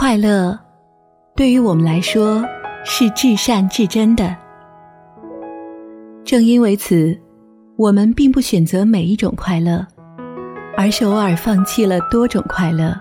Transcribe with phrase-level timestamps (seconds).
[0.00, 0.56] 快乐，
[1.34, 2.40] 对于我们来说
[2.84, 4.32] 是至善至真的。
[6.24, 7.18] 正因为此，
[7.76, 9.84] 我们并不选择每一种快乐，
[10.76, 12.96] 而是偶尔放弃了多种快乐，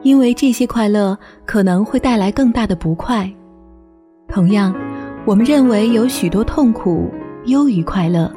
[0.00, 1.14] 因为这些快乐
[1.44, 3.30] 可能会带来更大的不快。
[4.26, 4.74] 同样，
[5.26, 7.10] 我们认为有许多痛苦
[7.44, 8.32] 优于快乐，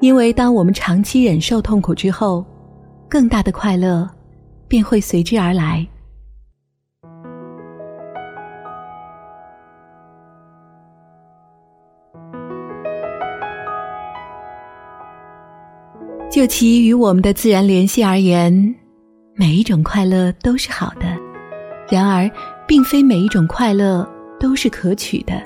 [0.00, 2.44] 因为当我们长期忍受痛苦之后，
[3.08, 4.06] 更大的快乐
[4.68, 5.86] 便会随之而来。
[16.30, 18.74] 就其与我们的自然联系而言，
[19.34, 21.06] 每一种快乐都是好的。
[21.88, 22.30] 然而，
[22.66, 24.06] 并非每一种快乐
[24.38, 25.40] 都是可取的。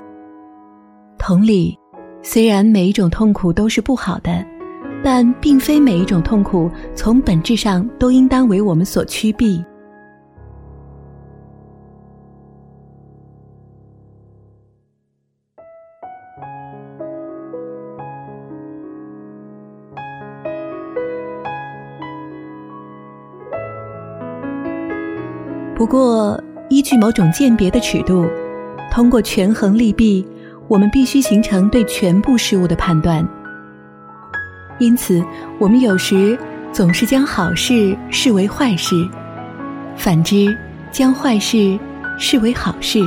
[1.17, 1.79] 同理，
[2.23, 4.45] 虽然每一种痛苦都是不好的，
[5.03, 9.65] 但并非每一种痛苦从本质上都应当为我们所驱避。
[25.75, 26.39] 不过，
[26.69, 28.29] 依据某种鉴别的尺度，
[28.93, 30.27] 通过权衡利弊，
[30.69, 33.27] 我们必须形成对全部事物的判断。
[34.81, 35.25] 因此，
[35.59, 36.37] 我们有时
[36.73, 39.09] 总是将好事视为坏事，
[39.95, 40.57] 反之，
[40.91, 41.79] 将坏事
[42.19, 43.01] 视为好事。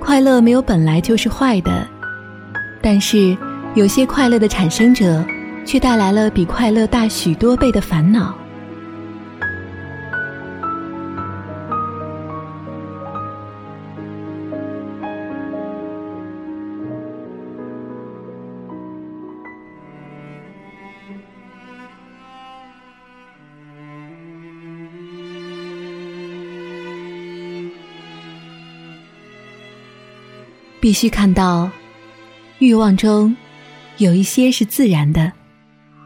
[0.00, 1.86] 快乐没有本来就是坏的，
[2.82, 3.36] 但是
[3.74, 5.24] 有些快乐的产生者，
[5.64, 8.34] 却带来了比快乐大许多倍的烦恼。
[30.84, 31.70] 必须看到，
[32.58, 33.34] 欲望中
[33.96, 35.32] 有一些是自然的，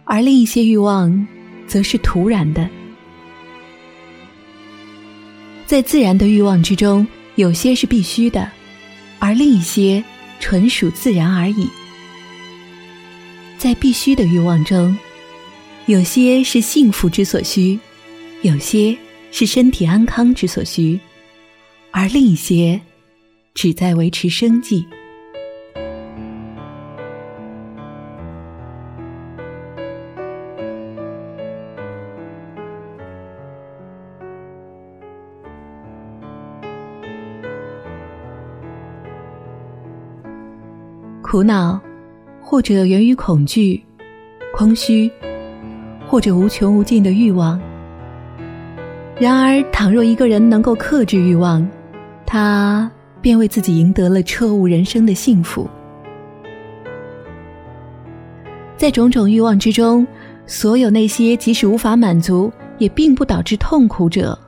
[0.05, 1.27] 而另一些欲望
[1.67, 2.71] 则是突然的。
[5.67, 8.49] 在自然的欲望之中，有些是必须的，
[9.19, 10.01] 而另一些
[10.39, 11.69] 纯属自然而已。
[13.59, 14.97] 在必须的欲望中，
[15.87, 17.77] 有些是幸福之所需，
[18.43, 18.97] 有些
[19.33, 21.01] 是身体安康之所需，
[21.91, 22.81] 而另一些。
[23.61, 24.87] 只在维持生计。
[41.21, 41.81] 苦恼，
[42.41, 43.83] 或者源于恐惧、
[44.55, 45.11] 空虚，
[46.07, 47.61] 或者无穷无尽的欲望。
[49.19, 51.69] 然而，倘若一个人能够克制欲望，
[52.25, 52.89] 他。
[53.21, 55.69] 便为自己赢得了彻悟人生的幸福。
[58.77, 60.07] 在种种欲望之中，
[60.47, 64.39] 所有那些即使无法满足，也并不导致痛苦者，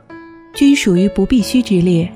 [0.55, 2.11] 均属于不必须之列。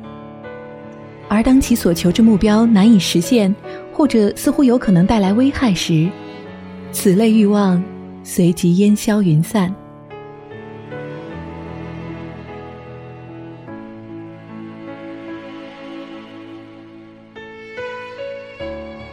[1.29, 3.53] 而当其所求之目标难以实现，
[3.93, 6.09] 或者似乎有可能带来危害时，
[6.93, 7.83] 此类欲望
[8.23, 9.75] 随即烟消云散。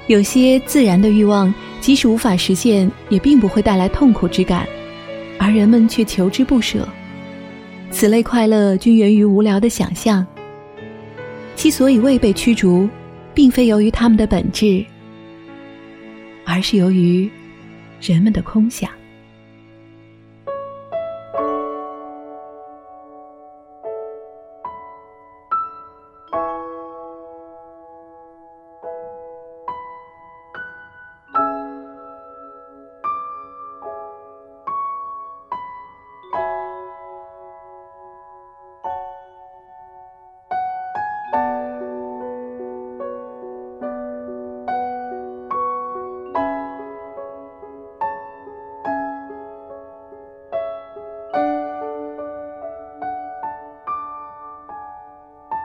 [0.07, 4.67] 有些自然的欲望，即使无法实现，也并不会带来痛苦之感，
[5.38, 6.88] 而人们却求之不舍。
[7.91, 10.25] 此类快乐均源于无聊的想象，
[11.56, 12.89] 其所以未被驱逐，
[13.34, 14.84] 并非由于他们的本质，
[16.45, 17.29] 而是由于
[18.01, 18.89] 人们的空想。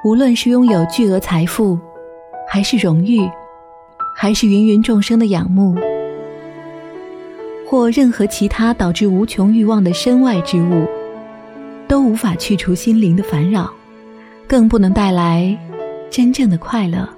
[0.07, 1.77] 无论是拥有巨额财富，
[2.49, 3.29] 还是荣誉，
[4.15, 5.75] 还是芸芸众生的仰慕，
[7.67, 10.87] 或任何其他导致无穷欲望的身外之物，
[11.89, 13.69] 都无法去除心灵的烦扰，
[14.47, 15.59] 更不能带来
[16.09, 17.09] 真正的快乐。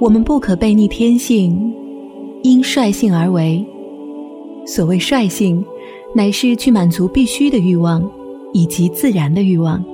[0.00, 1.72] 我们不可背逆天性，
[2.42, 3.64] 因率性而为。
[4.66, 5.64] 所谓率性，
[6.14, 8.02] 乃是去满足必须的欲望，
[8.52, 9.84] 以及自然的欲望。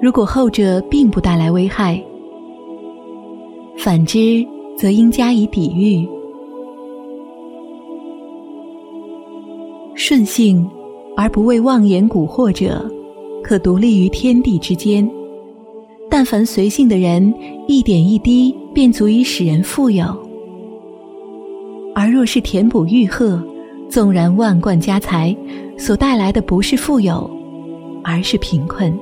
[0.00, 2.02] 如果后者并不带来危害，
[3.78, 6.06] 反之则应加以抵御。
[9.94, 10.68] 顺性
[11.16, 12.88] 而不为妄言蛊惑者，
[13.42, 15.10] 可独立于天地之间。
[16.10, 17.34] 但凡随性的人，
[17.66, 20.04] 一点一滴便足以使人富有；
[21.94, 23.42] 而若是填补欲壑，
[23.88, 25.34] 纵然万贯家财，
[25.78, 27.30] 所带来的不是富有，
[28.04, 28.92] 而是贫困。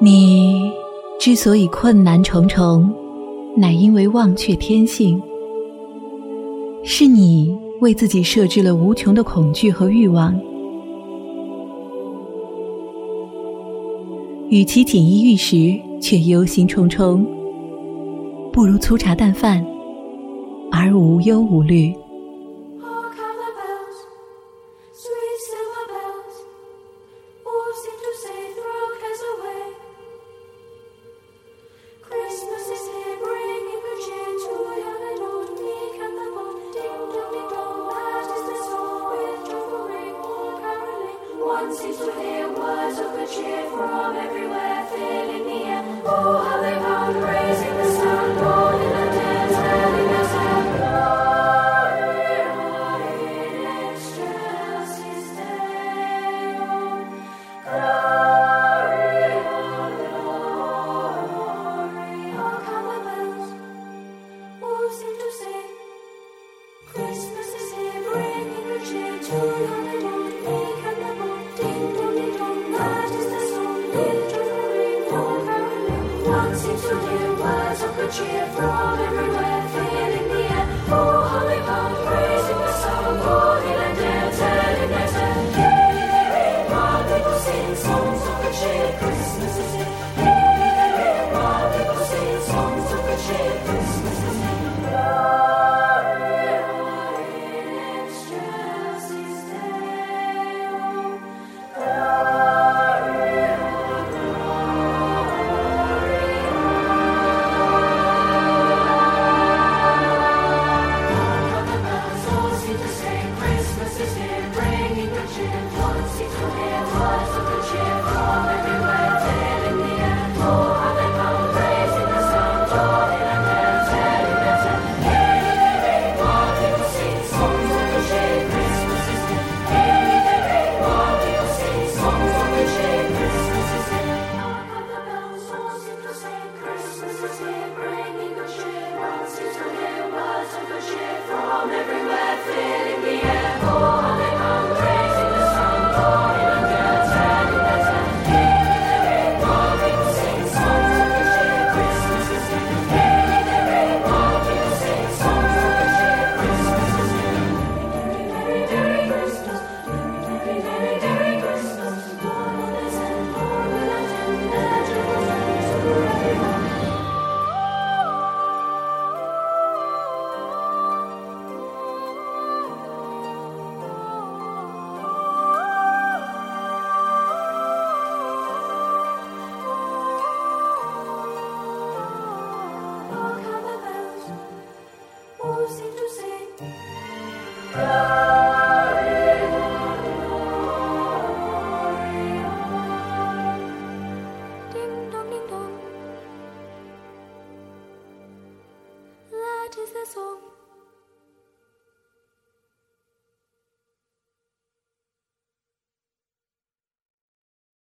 [0.00, 0.70] 你
[1.18, 2.90] 之所以困难重重，
[3.56, 5.20] 乃因为忘却天性。
[6.82, 10.38] 是你为自己设置了无穷的恐惧和欲望。
[14.54, 17.20] 与其锦衣玉食却忧心忡忡，
[18.52, 19.60] 不如粗茶淡饭
[20.70, 21.92] 而无忧无虑。